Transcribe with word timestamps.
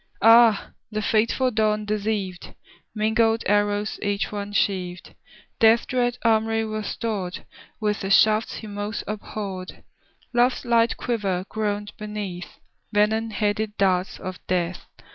Ah, 0.23 0.71
the 0.91 0.99
fateful 1.03 1.51
dawn 1.51 1.85
deceived! 1.85 2.55
Mingled 2.95 3.43
arrows 3.45 3.99
each 4.01 4.31
one 4.31 4.51
sheaved; 4.51 5.13
Death's 5.59 5.85
dread 5.85 6.17
armoury 6.25 6.65
was 6.65 6.87
stored 6.87 7.45
With 7.79 7.99
the 7.99 8.09
shafts 8.09 8.55
he 8.55 8.65
most 8.65 9.03
abhorred; 9.05 9.83
Love's 10.33 10.65
light 10.65 10.97
quiver 10.97 11.45
groaned 11.49 11.91
beneath 11.99 12.57
Venom 12.91 13.29
headed 13.29 13.77
darts 13.77 14.19
of 14.19 14.39
Death. 14.47 14.87